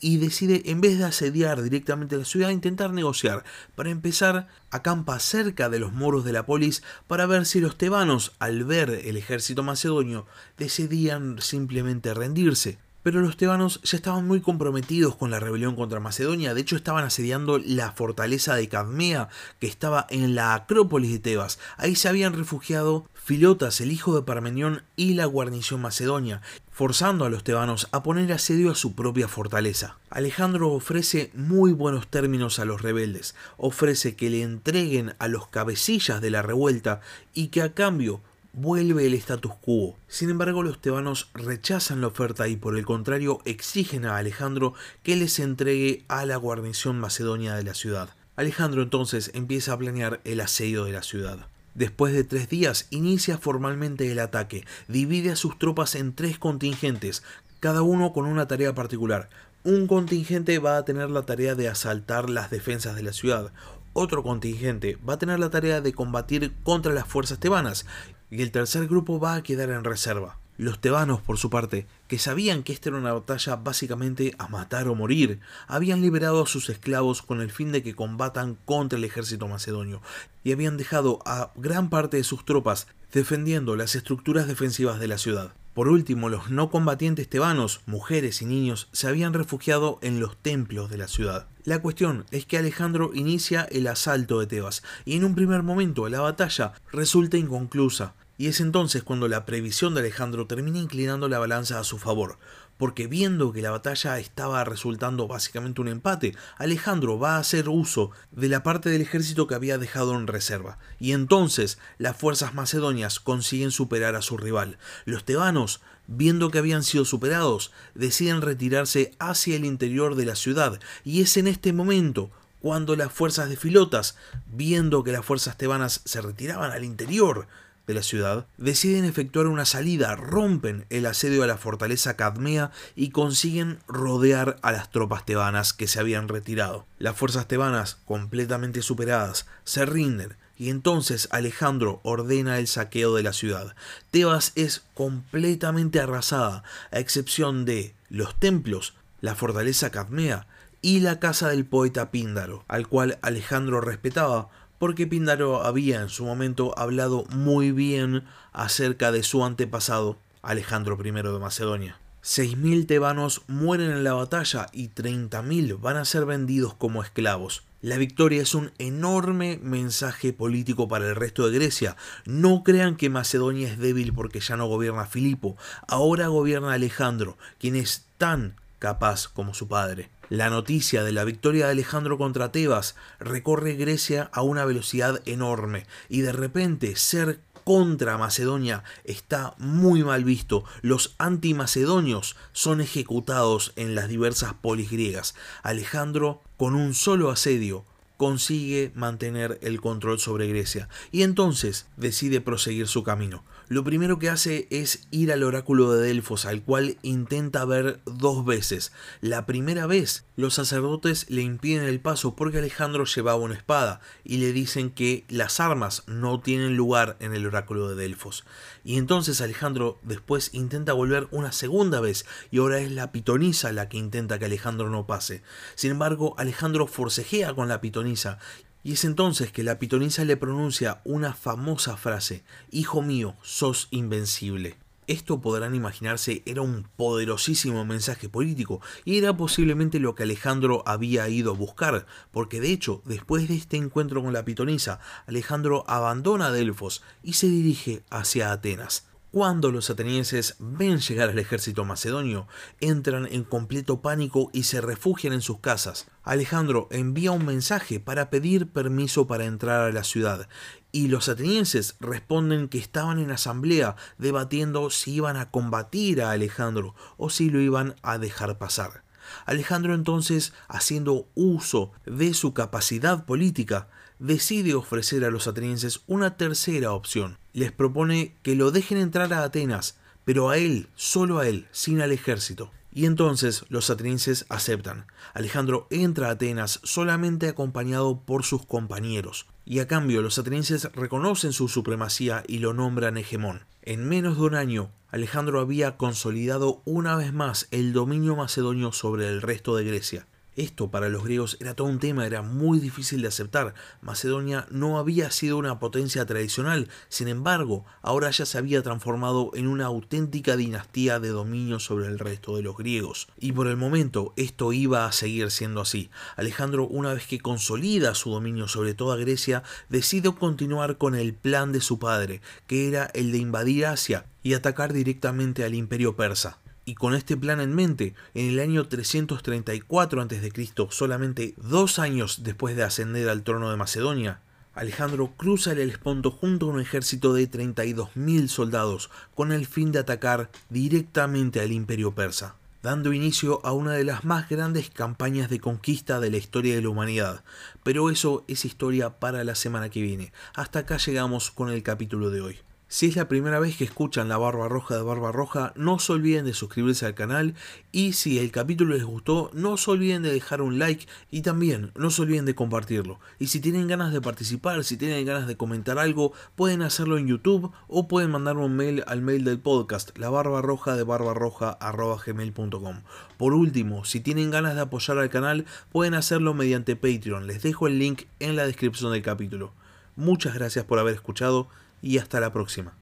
y 0.00 0.18
decide, 0.18 0.62
en 0.66 0.80
vez 0.80 0.98
de 0.98 1.04
asediar 1.04 1.62
directamente 1.62 2.16
la 2.16 2.24
ciudad, 2.24 2.50
intentar 2.50 2.92
negociar. 2.92 3.44
Para 3.74 3.90
empezar, 3.90 4.48
acampa 4.70 5.18
cerca 5.18 5.68
de 5.68 5.78
los 5.78 5.92
muros 5.92 6.24
de 6.24 6.32
la 6.32 6.46
polis 6.46 6.82
para 7.06 7.26
ver 7.26 7.46
si 7.46 7.60
los 7.60 7.76
tebanos, 7.76 8.32
al 8.38 8.64
ver 8.64 8.90
el 8.90 9.16
ejército 9.16 9.62
macedonio, 9.62 10.26
decidían 10.56 11.40
simplemente 11.40 12.14
rendirse. 12.14 12.78
Pero 13.08 13.22
los 13.22 13.38
tebanos 13.38 13.80
ya 13.84 13.96
estaban 13.96 14.26
muy 14.26 14.42
comprometidos 14.42 15.16
con 15.16 15.30
la 15.30 15.40
rebelión 15.40 15.74
contra 15.76 15.98
Macedonia, 15.98 16.52
de 16.52 16.60
hecho 16.60 16.76
estaban 16.76 17.04
asediando 17.04 17.56
la 17.56 17.92
fortaleza 17.92 18.54
de 18.54 18.68
Cadmea, 18.68 19.30
que 19.58 19.66
estaba 19.66 20.06
en 20.10 20.34
la 20.34 20.52
Acrópolis 20.52 21.12
de 21.12 21.18
Tebas. 21.18 21.58
Ahí 21.78 21.96
se 21.96 22.10
habían 22.10 22.34
refugiado 22.34 23.06
Filotas, 23.14 23.80
el 23.80 23.92
hijo 23.92 24.14
de 24.14 24.24
Parmenión, 24.24 24.82
y 24.94 25.14
la 25.14 25.24
guarnición 25.24 25.80
macedonia, 25.80 26.42
forzando 26.70 27.24
a 27.24 27.30
los 27.30 27.44
tebanos 27.44 27.88
a 27.92 28.02
poner 28.02 28.30
asedio 28.30 28.70
a 28.70 28.74
su 28.74 28.94
propia 28.94 29.26
fortaleza. 29.26 29.96
Alejandro 30.10 30.70
ofrece 30.72 31.30
muy 31.32 31.72
buenos 31.72 32.08
términos 32.08 32.58
a 32.58 32.66
los 32.66 32.82
rebeldes, 32.82 33.34
ofrece 33.56 34.16
que 34.16 34.28
le 34.28 34.42
entreguen 34.42 35.14
a 35.18 35.28
los 35.28 35.48
cabecillas 35.48 36.20
de 36.20 36.30
la 36.30 36.42
revuelta 36.42 37.00
y 37.32 37.48
que 37.48 37.62
a 37.62 37.72
cambio 37.72 38.20
vuelve 38.60 39.06
el 39.06 39.14
status 39.14 39.52
quo. 39.60 39.96
Sin 40.08 40.30
embargo, 40.30 40.62
los 40.62 40.80
tebanos 40.80 41.30
rechazan 41.34 42.00
la 42.00 42.08
oferta 42.08 42.48
y 42.48 42.56
por 42.56 42.76
el 42.76 42.84
contrario 42.84 43.38
exigen 43.44 44.04
a 44.04 44.16
Alejandro 44.16 44.74
que 45.02 45.14
les 45.14 45.38
entregue 45.38 46.04
a 46.08 46.26
la 46.26 46.36
guarnición 46.36 46.98
macedonia 46.98 47.54
de 47.54 47.62
la 47.62 47.74
ciudad. 47.74 48.10
Alejandro 48.34 48.82
entonces 48.82 49.30
empieza 49.34 49.72
a 49.72 49.78
planear 49.78 50.20
el 50.24 50.40
asedio 50.40 50.84
de 50.84 50.92
la 50.92 51.02
ciudad. 51.02 51.46
Después 51.74 52.12
de 52.12 52.24
tres 52.24 52.48
días 52.48 52.88
inicia 52.90 53.38
formalmente 53.38 54.10
el 54.10 54.18
ataque, 54.18 54.64
divide 54.88 55.30
a 55.30 55.36
sus 55.36 55.58
tropas 55.58 55.94
en 55.94 56.12
tres 56.12 56.38
contingentes, 56.38 57.22
cada 57.60 57.82
uno 57.82 58.12
con 58.12 58.26
una 58.26 58.48
tarea 58.48 58.74
particular. 58.74 59.28
Un 59.62 59.86
contingente 59.86 60.58
va 60.58 60.78
a 60.78 60.84
tener 60.84 61.10
la 61.10 61.22
tarea 61.22 61.54
de 61.54 61.68
asaltar 61.68 62.30
las 62.30 62.50
defensas 62.50 62.96
de 62.96 63.02
la 63.02 63.12
ciudad, 63.12 63.52
otro 63.92 64.22
contingente 64.22 64.96
va 65.08 65.14
a 65.14 65.18
tener 65.18 65.40
la 65.40 65.50
tarea 65.50 65.80
de 65.80 65.92
combatir 65.92 66.52
contra 66.62 66.92
las 66.92 67.06
fuerzas 67.06 67.38
tebanas 67.38 67.86
y 68.30 68.42
el 68.42 68.50
tercer 68.50 68.86
grupo 68.86 69.18
va 69.20 69.34
a 69.34 69.42
quedar 69.42 69.70
en 69.70 69.84
reserva. 69.84 70.38
Los 70.58 70.80
tebanos, 70.80 71.20
por 71.20 71.38
su 71.38 71.50
parte, 71.50 71.86
que 72.08 72.18
sabían 72.18 72.64
que 72.64 72.72
esta 72.72 72.88
era 72.88 72.98
una 72.98 73.12
batalla 73.12 73.54
básicamente 73.54 74.34
a 74.38 74.48
matar 74.48 74.88
o 74.88 74.96
morir, 74.96 75.38
habían 75.68 76.02
liberado 76.02 76.42
a 76.42 76.46
sus 76.48 76.68
esclavos 76.68 77.22
con 77.22 77.40
el 77.40 77.52
fin 77.52 77.70
de 77.70 77.84
que 77.84 77.94
combatan 77.94 78.58
contra 78.64 78.98
el 78.98 79.04
ejército 79.04 79.46
macedonio 79.46 80.02
y 80.42 80.50
habían 80.50 80.76
dejado 80.76 81.20
a 81.24 81.52
gran 81.54 81.90
parte 81.90 82.16
de 82.16 82.24
sus 82.24 82.44
tropas 82.44 82.88
defendiendo 83.12 83.76
las 83.76 83.94
estructuras 83.94 84.48
defensivas 84.48 84.98
de 84.98 85.06
la 85.06 85.18
ciudad. 85.18 85.52
Por 85.78 85.86
último, 85.86 86.28
los 86.28 86.50
no 86.50 86.70
combatientes 86.70 87.28
tebanos, 87.30 87.82
mujeres 87.86 88.42
y 88.42 88.46
niños, 88.46 88.88
se 88.90 89.06
habían 89.06 89.32
refugiado 89.32 90.00
en 90.02 90.18
los 90.18 90.36
templos 90.36 90.90
de 90.90 90.98
la 90.98 91.06
ciudad. 91.06 91.46
La 91.62 91.80
cuestión 91.80 92.26
es 92.32 92.46
que 92.46 92.58
Alejandro 92.58 93.12
inicia 93.14 93.62
el 93.70 93.86
asalto 93.86 94.40
de 94.40 94.48
Tebas 94.48 94.82
y 95.04 95.14
en 95.14 95.22
un 95.22 95.36
primer 95.36 95.62
momento 95.62 96.08
la 96.08 96.18
batalla 96.18 96.72
resulta 96.90 97.36
inconclusa. 97.36 98.16
Y 98.38 98.48
es 98.48 98.60
entonces 98.60 99.04
cuando 99.04 99.28
la 99.28 99.46
previsión 99.46 99.94
de 99.94 100.00
Alejandro 100.00 100.48
termina 100.48 100.80
inclinando 100.80 101.28
la 101.28 101.38
balanza 101.38 101.78
a 101.78 101.84
su 101.84 101.98
favor, 101.98 102.38
porque 102.78 103.06
viendo 103.06 103.52
que 103.52 103.60
la 103.60 103.72
batalla 103.72 104.18
estaba 104.18 104.64
resultando 104.64 105.28
básicamente 105.28 105.80
un 105.80 105.88
empate, 105.88 106.34
Alejandro 106.56 107.18
va 107.18 107.36
a 107.36 107.40
hacer 107.40 107.68
uso 107.68 108.12
de 108.30 108.48
la 108.48 108.62
parte 108.62 108.88
del 108.88 109.02
ejército 109.02 109.46
que 109.46 109.54
había 109.54 109.76
dejado 109.78 110.14
en 110.16 110.26
reserva, 110.26 110.78
y 110.98 111.12
entonces 111.12 111.78
las 111.98 112.16
fuerzas 112.16 112.54
macedonias 112.54 113.20
consiguen 113.20 113.70
superar 113.70 114.14
a 114.14 114.22
su 114.22 114.36
rival. 114.36 114.78
Los 115.04 115.24
tebanos, 115.24 115.80
viendo 116.06 116.50
que 116.50 116.58
habían 116.58 116.84
sido 116.84 117.04
superados, 117.04 117.72
deciden 117.94 118.40
retirarse 118.40 119.12
hacia 119.18 119.56
el 119.56 119.64
interior 119.64 120.14
de 120.14 120.24
la 120.24 120.36
ciudad, 120.36 120.80
y 121.04 121.20
es 121.20 121.36
en 121.36 121.48
este 121.48 121.72
momento 121.72 122.30
cuando 122.60 122.96
las 122.96 123.12
fuerzas 123.12 123.48
de 123.48 123.56
Filotas, 123.56 124.16
viendo 124.46 125.04
que 125.04 125.12
las 125.12 125.24
fuerzas 125.24 125.56
tebanas 125.56 126.00
se 126.04 126.20
retiraban 126.20 126.72
al 126.72 126.84
interior, 126.84 127.46
de 127.88 127.94
la 127.94 128.02
ciudad, 128.02 128.46
deciden 128.58 129.06
efectuar 129.06 129.46
una 129.46 129.64
salida, 129.64 130.14
rompen 130.14 130.84
el 130.90 131.06
asedio 131.06 131.42
a 131.42 131.46
la 131.46 131.56
fortaleza 131.56 132.16
Cadmea 132.16 132.70
y 132.94 133.10
consiguen 133.10 133.78
rodear 133.88 134.58
a 134.62 134.70
las 134.70 134.90
tropas 134.92 135.24
tebanas 135.24 135.72
que 135.72 135.88
se 135.88 135.98
habían 135.98 136.28
retirado. 136.28 136.86
Las 136.98 137.16
fuerzas 137.16 137.48
tebanas, 137.48 137.96
completamente 138.04 138.82
superadas, 138.82 139.46
se 139.64 139.86
rinden 139.86 140.36
y 140.58 140.68
entonces 140.68 141.28
Alejandro 141.30 142.00
ordena 142.02 142.58
el 142.58 142.66
saqueo 142.66 143.14
de 143.14 143.22
la 143.22 143.32
ciudad. 143.32 143.74
Tebas 144.10 144.52
es 144.54 144.82
completamente 144.92 145.98
arrasada, 145.98 146.64
a 146.92 146.98
excepción 146.98 147.64
de 147.64 147.94
los 148.10 148.38
templos, 148.38 148.94
la 149.22 149.34
fortaleza 149.34 149.90
Cadmea 149.90 150.46
y 150.82 151.00
la 151.00 151.18
casa 151.20 151.48
del 151.48 151.64
poeta 151.64 152.10
Píndaro, 152.10 152.64
al 152.68 152.86
cual 152.86 153.18
Alejandro 153.22 153.80
respetaba 153.80 154.50
porque 154.78 155.06
Píndaro 155.06 155.64
había 155.64 156.00
en 156.00 156.08
su 156.08 156.24
momento 156.24 156.76
hablado 156.78 157.24
muy 157.30 157.72
bien 157.72 158.24
acerca 158.52 159.12
de 159.12 159.22
su 159.22 159.44
antepasado, 159.44 160.18
Alejandro 160.42 160.98
I 161.02 161.10
de 161.10 161.38
Macedonia. 161.38 161.98
6.000 162.22 162.86
tebanos 162.86 163.42
mueren 163.46 163.90
en 163.90 164.04
la 164.04 164.12
batalla 164.12 164.66
y 164.72 164.88
30.000 164.88 165.80
van 165.80 165.96
a 165.96 166.04
ser 166.04 166.26
vendidos 166.26 166.74
como 166.74 167.02
esclavos. 167.02 167.64
La 167.80 167.96
victoria 167.96 168.42
es 168.42 168.54
un 168.54 168.72
enorme 168.78 169.60
mensaje 169.62 170.32
político 170.32 170.88
para 170.88 171.08
el 171.08 171.14
resto 171.14 171.48
de 171.48 171.56
Grecia. 171.56 171.96
No 172.24 172.64
crean 172.64 172.96
que 172.96 173.08
Macedonia 173.08 173.68
es 173.68 173.78
débil 173.78 174.12
porque 174.12 174.40
ya 174.40 174.56
no 174.56 174.66
gobierna 174.66 175.06
Filipo, 175.06 175.56
ahora 175.86 176.26
gobierna 176.26 176.72
Alejandro, 176.72 177.38
quien 177.60 177.76
es 177.76 178.04
tan 178.18 178.56
capaz 178.80 179.28
como 179.28 179.54
su 179.54 179.68
padre. 179.68 180.10
La 180.28 180.50
noticia 180.50 181.04
de 181.04 181.12
la 181.12 181.24
victoria 181.24 181.66
de 181.66 181.72
Alejandro 181.72 182.18
contra 182.18 182.52
Tebas 182.52 182.96
recorre 183.18 183.76
Grecia 183.76 184.28
a 184.34 184.42
una 184.42 184.66
velocidad 184.66 185.22
enorme 185.24 185.86
y 186.10 186.20
de 186.20 186.32
repente 186.32 186.96
ser 186.96 187.40
contra 187.64 188.18
Macedonia 188.18 188.84
está 189.04 189.54
muy 189.56 190.04
mal 190.04 190.24
visto. 190.24 190.64
Los 190.82 191.14
antimacedonios 191.16 192.36
son 192.52 192.82
ejecutados 192.82 193.72
en 193.76 193.94
las 193.94 194.08
diversas 194.08 194.52
polis 194.52 194.90
griegas. 194.90 195.34
Alejandro, 195.62 196.42
con 196.58 196.74
un 196.74 196.92
solo 196.92 197.30
asedio, 197.30 197.86
consigue 198.18 198.92
mantener 198.94 199.58
el 199.62 199.80
control 199.80 200.18
sobre 200.18 200.48
Grecia 200.48 200.90
y 201.10 201.22
entonces 201.22 201.86
decide 201.96 202.42
proseguir 202.42 202.86
su 202.86 203.02
camino. 203.02 203.44
Lo 203.70 203.84
primero 203.84 204.18
que 204.18 204.30
hace 204.30 204.66
es 204.70 205.06
ir 205.10 205.30
al 205.30 205.42
oráculo 205.42 205.92
de 205.92 206.06
Delfos, 206.06 206.46
al 206.46 206.62
cual 206.62 206.96
intenta 207.02 207.66
ver 207.66 208.00
dos 208.06 208.46
veces. 208.46 208.92
La 209.20 209.44
primera 209.44 209.86
vez, 209.86 210.24
los 210.36 210.54
sacerdotes 210.54 211.28
le 211.28 211.42
impiden 211.42 211.84
el 211.84 212.00
paso 212.00 212.34
porque 212.34 212.58
Alejandro 212.58 213.04
llevaba 213.04 213.36
una 213.36 213.56
espada 213.56 214.00
y 214.24 214.38
le 214.38 214.54
dicen 214.54 214.88
que 214.88 215.26
las 215.28 215.60
armas 215.60 216.04
no 216.06 216.40
tienen 216.40 216.76
lugar 216.78 217.18
en 217.20 217.34
el 217.34 217.46
oráculo 217.46 217.90
de 217.90 217.96
Delfos. 217.96 218.46
Y 218.84 218.96
entonces 218.96 219.42
Alejandro 219.42 219.98
después 220.02 220.54
intenta 220.54 220.94
volver 220.94 221.28
una 221.30 221.52
segunda 221.52 222.00
vez 222.00 222.24
y 222.50 222.60
ahora 222.60 222.78
es 222.78 222.90
la 222.90 223.12
pitonisa 223.12 223.70
la 223.72 223.90
que 223.90 223.98
intenta 223.98 224.38
que 224.38 224.46
Alejandro 224.46 224.88
no 224.88 225.06
pase. 225.06 225.42
Sin 225.74 225.90
embargo, 225.90 226.34
Alejandro 226.38 226.86
forcejea 226.86 227.52
con 227.52 227.68
la 227.68 227.82
pitonisa 227.82 228.38
y 228.82 228.92
es 228.92 229.04
entonces 229.04 229.52
que 229.52 229.62
la 229.62 229.78
pitonisa 229.78 230.24
le 230.24 230.36
pronuncia 230.36 231.00
una 231.04 231.34
famosa 231.34 231.96
frase, 231.96 232.44
Hijo 232.70 233.02
mío, 233.02 233.34
sos 233.42 233.88
invencible. 233.90 234.76
Esto 235.08 235.40
podrán 235.40 235.74
imaginarse 235.74 236.42
era 236.44 236.60
un 236.60 236.86
poderosísimo 236.96 237.86
mensaje 237.86 238.28
político 238.28 238.82
y 239.06 239.16
era 239.16 239.34
posiblemente 239.34 240.00
lo 240.00 240.14
que 240.14 240.24
Alejandro 240.24 240.82
había 240.84 241.26
ido 241.30 241.52
a 241.52 241.56
buscar, 241.56 242.04
porque 242.30 242.60
de 242.60 242.72
hecho, 242.72 243.00
después 243.06 243.48
de 243.48 243.54
este 243.54 243.78
encuentro 243.78 244.22
con 244.22 244.34
la 244.34 244.44
pitonisa, 244.44 245.00
Alejandro 245.26 245.84
abandona 245.88 246.52
Delfos 246.52 247.02
y 247.22 247.32
se 247.32 247.48
dirige 247.48 248.02
hacia 248.10 248.52
Atenas. 248.52 249.06
Cuando 249.30 249.70
los 249.70 249.90
atenienses 249.90 250.56
ven 250.58 251.00
llegar 251.00 251.28
al 251.28 251.38
ejército 251.38 251.84
macedonio, 251.84 252.48
entran 252.80 253.26
en 253.26 253.44
completo 253.44 254.00
pánico 254.00 254.48
y 254.54 254.62
se 254.62 254.80
refugian 254.80 255.34
en 255.34 255.42
sus 255.42 255.60
casas. 255.60 256.06
Alejandro 256.22 256.88
envía 256.90 257.32
un 257.32 257.44
mensaje 257.44 258.00
para 258.00 258.30
pedir 258.30 258.72
permiso 258.72 259.26
para 259.26 259.44
entrar 259.44 259.82
a 259.82 259.92
la 259.92 260.02
ciudad, 260.02 260.48
y 260.92 261.08
los 261.08 261.28
atenienses 261.28 261.96
responden 262.00 262.68
que 262.68 262.78
estaban 262.78 263.18
en 263.18 263.30
asamblea 263.30 263.96
debatiendo 264.16 264.88
si 264.88 265.16
iban 265.16 265.36
a 265.36 265.50
combatir 265.50 266.22
a 266.22 266.30
Alejandro 266.30 266.94
o 267.18 267.28
si 267.28 267.50
lo 267.50 267.60
iban 267.60 267.96
a 268.02 268.16
dejar 268.16 268.56
pasar. 268.56 269.04
Alejandro 269.44 269.94
entonces, 269.94 270.54
haciendo 270.68 271.28
uso 271.34 271.92
de 272.06 272.32
su 272.32 272.54
capacidad 272.54 273.26
política, 273.26 273.88
decide 274.18 274.74
ofrecer 274.74 275.24
a 275.24 275.30
los 275.30 275.46
atenienses 275.46 276.00
una 276.06 276.36
tercera 276.36 276.92
opción. 276.92 277.38
Les 277.52 277.72
propone 277.72 278.34
que 278.42 278.54
lo 278.54 278.70
dejen 278.70 278.98
entrar 278.98 279.32
a 279.32 279.42
Atenas, 279.42 279.96
pero 280.24 280.50
a 280.50 280.58
él, 280.58 280.88
solo 280.94 281.38
a 281.38 281.48
él, 281.48 281.66
sin 281.72 282.00
al 282.00 282.12
ejército. 282.12 282.70
Y 282.92 283.06
entonces 283.06 283.64
los 283.68 283.90
atenienses 283.90 284.46
aceptan. 284.48 285.06
Alejandro 285.34 285.86
entra 285.90 286.28
a 286.28 286.32
Atenas 286.32 286.80
solamente 286.82 287.48
acompañado 287.48 288.20
por 288.20 288.44
sus 288.44 288.66
compañeros, 288.66 289.46
y 289.64 289.78
a 289.78 289.86
cambio 289.86 290.22
los 290.22 290.38
atenienses 290.38 290.90
reconocen 290.94 291.52
su 291.52 291.68
supremacía 291.68 292.42
y 292.46 292.58
lo 292.58 292.72
nombran 292.72 293.18
hegemón. 293.18 293.66
En 293.82 294.08
menos 294.08 294.36
de 294.36 294.42
un 294.42 294.54
año, 294.54 294.90
Alejandro 295.10 295.60
había 295.60 295.96
consolidado 295.96 296.82
una 296.84 297.16
vez 297.16 297.32
más 297.32 297.68
el 297.70 297.92
dominio 297.92 298.36
macedonio 298.36 298.92
sobre 298.92 299.28
el 299.28 299.40
resto 299.40 299.76
de 299.76 299.84
Grecia. 299.84 300.26
Esto 300.58 300.90
para 300.90 301.08
los 301.08 301.22
griegos 301.22 301.56
era 301.60 301.74
todo 301.74 301.86
un 301.86 302.00
tema, 302.00 302.26
era 302.26 302.42
muy 302.42 302.80
difícil 302.80 303.22
de 303.22 303.28
aceptar. 303.28 303.74
Macedonia 304.00 304.66
no 304.72 304.98
había 304.98 305.30
sido 305.30 305.56
una 305.56 305.78
potencia 305.78 306.26
tradicional, 306.26 306.88
sin 307.08 307.28
embargo, 307.28 307.84
ahora 308.02 308.28
ya 308.32 308.44
se 308.44 308.58
había 308.58 308.82
transformado 308.82 309.52
en 309.54 309.68
una 309.68 309.86
auténtica 309.86 310.56
dinastía 310.56 311.20
de 311.20 311.28
dominio 311.28 311.78
sobre 311.78 312.08
el 312.08 312.18
resto 312.18 312.56
de 312.56 312.62
los 312.62 312.76
griegos. 312.76 313.28
Y 313.38 313.52
por 313.52 313.68
el 313.68 313.76
momento 313.76 314.32
esto 314.34 314.72
iba 314.72 315.06
a 315.06 315.12
seguir 315.12 315.52
siendo 315.52 315.80
así. 315.80 316.10
Alejandro, 316.34 316.88
una 316.88 317.14
vez 317.14 317.28
que 317.28 317.38
consolida 317.38 318.16
su 318.16 318.32
dominio 318.32 318.66
sobre 318.66 318.94
toda 318.94 319.14
Grecia, 319.14 319.62
decide 319.88 320.34
continuar 320.34 320.98
con 320.98 321.14
el 321.14 321.34
plan 321.34 321.70
de 321.70 321.80
su 321.80 322.00
padre, 322.00 322.40
que 322.66 322.88
era 322.88 323.04
el 323.14 323.30
de 323.30 323.38
invadir 323.38 323.86
Asia 323.86 324.26
y 324.42 324.54
atacar 324.54 324.92
directamente 324.92 325.62
al 325.62 325.76
imperio 325.76 326.16
persa. 326.16 326.58
Y 326.88 326.94
con 326.94 327.14
este 327.14 327.36
plan 327.36 327.60
en 327.60 327.74
mente, 327.74 328.14
en 328.32 328.48
el 328.48 328.60
año 328.60 328.88
334 328.88 330.22
a.C., 330.22 330.74
solamente 330.88 331.52
dos 331.58 331.98
años 331.98 332.44
después 332.44 332.76
de 332.76 332.82
ascender 332.82 333.28
al 333.28 333.42
trono 333.42 333.70
de 333.70 333.76
Macedonia, 333.76 334.40
Alejandro 334.72 335.34
cruza 335.36 335.72
el 335.72 335.80
Helesponto 335.80 336.30
junto 336.30 336.64
a 336.64 336.72
un 336.72 336.80
ejército 336.80 337.34
de 337.34 337.50
32.000 337.50 338.48
soldados 338.48 339.10
con 339.34 339.52
el 339.52 339.66
fin 339.66 339.92
de 339.92 339.98
atacar 339.98 340.50
directamente 340.70 341.60
al 341.60 341.72
imperio 341.72 342.14
persa, 342.14 342.56
dando 342.82 343.12
inicio 343.12 343.60
a 343.66 343.72
una 343.72 343.92
de 343.92 344.04
las 344.04 344.24
más 344.24 344.48
grandes 344.48 344.88
campañas 344.88 345.50
de 345.50 345.60
conquista 345.60 346.20
de 346.20 346.30
la 346.30 346.38
historia 346.38 346.74
de 346.74 346.80
la 346.80 346.88
humanidad. 346.88 347.44
Pero 347.82 348.08
eso 348.08 348.46
es 348.48 348.64
historia 348.64 349.18
para 349.18 349.44
la 349.44 349.56
semana 349.56 349.90
que 349.90 350.00
viene. 350.00 350.32
Hasta 350.54 350.78
acá 350.78 350.96
llegamos 350.96 351.50
con 351.50 351.68
el 351.68 351.82
capítulo 351.82 352.30
de 352.30 352.40
hoy. 352.40 352.58
Si 352.90 353.04
es 353.04 353.16
la 353.16 353.28
primera 353.28 353.60
vez 353.60 353.76
que 353.76 353.84
escuchan 353.84 354.30
La 354.30 354.38
Barba 354.38 354.66
Roja 354.66 354.96
de 354.96 355.02
Barba 355.02 355.30
Roja, 355.30 355.74
no 355.76 355.98
se 355.98 356.10
olviden 356.10 356.46
de 356.46 356.54
suscribirse 356.54 357.04
al 357.04 357.14
canal 357.14 357.54
y 357.92 358.14
si 358.14 358.38
el 358.38 358.50
capítulo 358.50 358.94
les 358.94 359.04
gustó, 359.04 359.50
no 359.52 359.76
se 359.76 359.90
olviden 359.90 360.22
de 360.22 360.32
dejar 360.32 360.62
un 360.62 360.78
like 360.78 361.06
y 361.30 361.42
también 361.42 361.92
no 361.96 362.08
se 362.08 362.22
olviden 362.22 362.46
de 362.46 362.54
compartirlo. 362.54 363.20
Y 363.38 363.48
si 363.48 363.60
tienen 363.60 363.88
ganas 363.88 364.14
de 364.14 364.22
participar, 364.22 364.84
si 364.84 364.96
tienen 364.96 365.26
ganas 365.26 365.46
de 365.46 365.58
comentar 365.58 365.98
algo, 365.98 366.32
pueden 366.56 366.80
hacerlo 366.80 367.18
en 367.18 367.26
YouTube 367.26 367.70
o 367.88 368.08
pueden 368.08 368.30
mandarme 368.30 368.64
un 368.64 368.74
mail 368.74 369.04
al 369.06 369.20
mail 369.20 369.44
del 369.44 369.58
podcast, 369.58 370.16
la 370.16 370.30
barba 370.30 370.62
roja 370.62 370.96
de 370.96 371.04
gmail.com. 371.04 373.02
Por 373.36 373.52
último, 373.52 374.06
si 374.06 374.20
tienen 374.20 374.50
ganas 374.50 374.76
de 374.76 374.80
apoyar 374.80 375.18
al 375.18 375.28
canal, 375.28 375.66
pueden 375.92 376.14
hacerlo 376.14 376.54
mediante 376.54 376.96
Patreon. 376.96 377.48
Les 377.48 377.62
dejo 377.62 377.86
el 377.86 377.98
link 377.98 378.22
en 378.40 378.56
la 378.56 378.64
descripción 378.64 379.12
del 379.12 379.20
capítulo. 379.20 379.74
Muchas 380.16 380.54
gracias 380.54 380.86
por 380.86 380.98
haber 380.98 381.14
escuchado 381.14 381.68
y 382.00 382.18
hasta 382.18 382.40
la 382.40 382.52
próxima. 382.52 382.98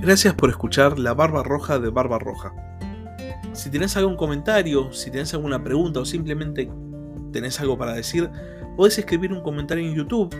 Gracias 0.00 0.34
por 0.34 0.50
escuchar 0.50 0.98
La 0.98 1.14
Barba 1.14 1.42
Roja 1.42 1.78
de 1.78 1.88
Barba 1.88 2.18
Roja. 2.18 2.52
Si 3.54 3.70
tenés 3.70 3.96
algún 3.96 4.16
comentario, 4.16 4.92
si 4.92 5.10
tenés 5.10 5.32
alguna 5.32 5.62
pregunta 5.64 6.00
o 6.00 6.04
simplemente 6.04 6.70
tenés 7.32 7.58
algo 7.60 7.78
para 7.78 7.94
decir, 7.94 8.28
podés 8.76 8.98
escribir 8.98 9.32
un 9.32 9.42
comentario 9.42 9.88
en 9.88 9.94
YouTube 9.94 10.34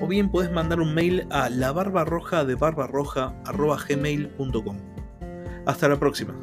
o 0.00 0.06
bien 0.06 0.30
podés 0.30 0.50
mandar 0.50 0.80
un 0.80 0.94
mail 0.94 1.26
a 1.30 1.48
la 1.48 1.72
barba 1.72 2.04
roja 2.04 2.44
de 2.44 2.56
gmail.com. 3.88 4.76
Hasta 5.66 5.88
la 5.88 5.98
próxima. 5.98 6.34